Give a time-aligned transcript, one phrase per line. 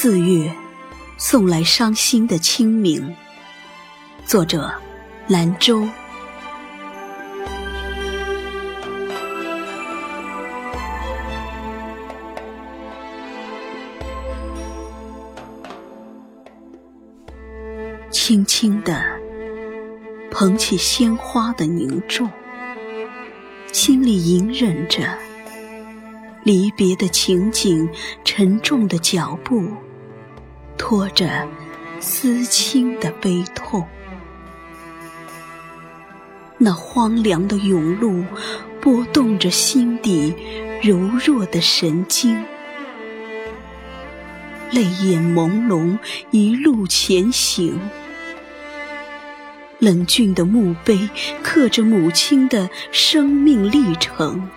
[0.00, 0.48] 四月，
[1.16, 3.16] 送来伤心的清明。
[4.24, 4.72] 作者：
[5.26, 5.84] 兰州。
[18.12, 19.02] 轻轻地
[20.30, 22.30] 捧起鲜花的凝重，
[23.72, 25.18] 心里隐忍着
[26.44, 27.88] 离别的情景，
[28.24, 29.68] 沉重的脚步
[30.88, 31.46] 拖着
[32.00, 33.86] 思亲的悲痛。
[36.56, 38.24] 那荒凉的甬路，
[38.80, 40.34] 拨动着心底
[40.80, 42.42] 柔弱的神经，
[44.70, 45.98] 泪眼朦胧，
[46.30, 47.78] 一路前行。
[49.80, 51.06] 冷峻的墓碑
[51.42, 54.48] 刻着母亲的生命历程，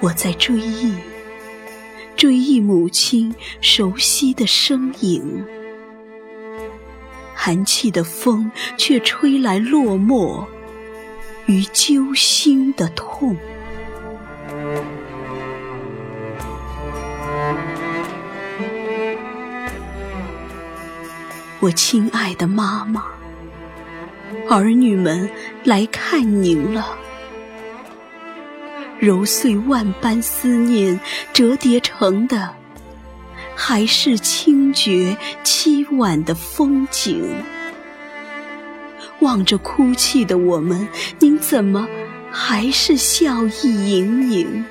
[0.00, 0.94] 我在追忆，
[2.16, 5.44] 追忆母亲熟悉的身影。
[7.34, 10.44] 寒气的风却吹来落寞
[11.46, 13.36] 与揪心的痛。
[21.60, 23.04] 我亲爱的妈妈，
[24.48, 25.28] 儿女们
[25.64, 26.96] 来看您了。
[28.98, 30.98] 揉碎万般思念，
[31.32, 32.54] 折叠成的
[33.54, 37.24] 还是清绝凄婉的风景。
[39.20, 41.88] 望着哭泣的我们，您怎么
[42.30, 44.64] 还是笑意盈盈？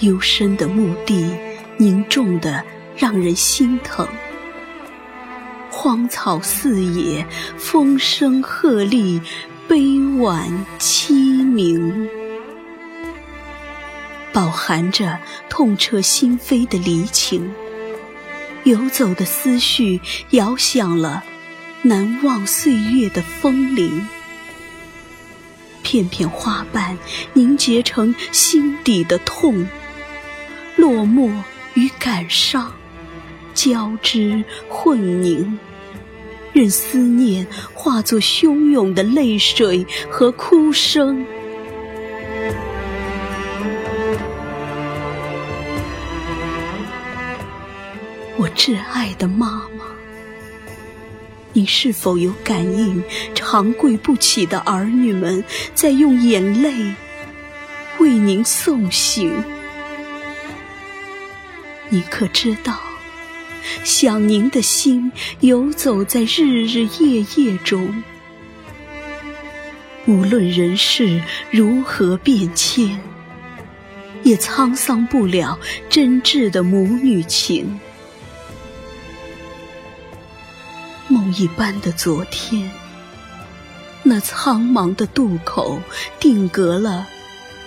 [0.00, 1.30] 幽深的墓地。
[1.80, 2.64] 凝重的
[2.96, 4.04] 让人心疼，
[5.70, 7.24] 荒草四野，
[7.56, 9.20] 风声鹤唳，
[9.68, 12.08] 悲婉凄鸣，
[14.32, 15.18] 饱含着
[15.50, 17.52] 痛彻心扉的离情。
[18.64, 21.22] 游走的思绪，摇响了
[21.82, 24.08] 难忘岁月的风铃。
[25.82, 26.96] 片片花瓣
[27.34, 29.68] 凝结成心底的痛，
[30.76, 31.30] 落寞。
[31.74, 32.72] 与感伤
[33.54, 35.56] 交织混凝，
[36.58, 41.24] 任思念化作汹涌的泪水和哭声。
[48.36, 49.84] 我挚爱的妈妈，
[51.52, 53.04] 你是否有感应？
[53.36, 55.44] 长跪不起的儿女们，
[55.76, 56.92] 在用眼泪
[58.00, 59.32] 为您送行。
[61.88, 62.80] 你可知道，
[63.84, 68.02] 想您的心游走在日日夜夜中，
[70.06, 73.00] 无论人世如何变迁，
[74.22, 75.58] 也沧桑不了
[75.88, 77.78] 真挚的母女情。
[81.08, 82.70] 梦一般的昨天，
[84.02, 85.80] 那苍茫的渡口，
[86.20, 87.06] 定格了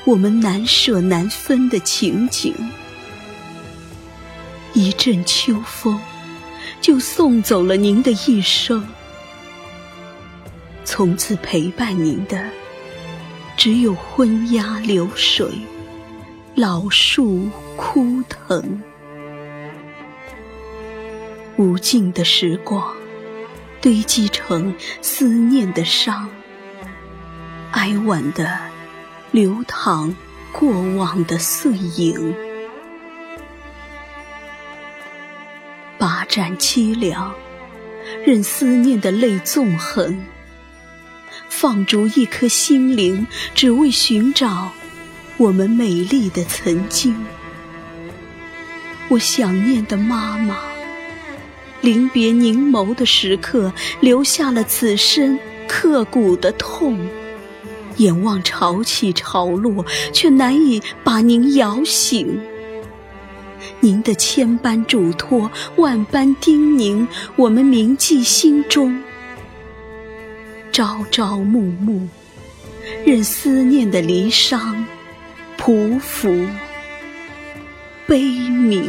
[0.03, 2.53] 我们难舍难分的情景。
[4.81, 5.99] 一阵秋风，
[6.81, 8.83] 就送走了您的一生。
[10.83, 12.43] 从此陪伴您的，
[13.55, 15.47] 只有昏鸦流水，
[16.55, 18.81] 老树枯藤。
[21.57, 22.91] 无尽的时光，
[23.81, 26.27] 堆积成思念的伤，
[27.69, 28.57] 哀婉的
[29.29, 30.15] 流淌
[30.51, 32.33] 过往的碎影。
[36.01, 37.31] 把盏凄凉，
[38.25, 40.19] 任思念的泪纵横。
[41.47, 44.71] 放逐一颗心灵，只为寻找
[45.37, 47.15] 我们美丽的曾经。
[49.09, 50.57] 我想念的妈妈，
[51.81, 55.37] 临别凝眸的时刻，留下了此生
[55.67, 56.97] 刻骨的痛。
[57.97, 62.41] 眼望潮起潮落，却难以把您摇醒。
[63.79, 69.01] 您的千般嘱托，万般叮咛，我们铭记心中。
[70.71, 72.07] 朝朝暮暮，
[73.05, 74.59] 任思念的离殇
[75.57, 76.47] 匍匐
[78.07, 78.83] 悲鸣。